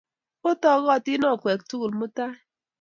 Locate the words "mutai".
1.99-2.33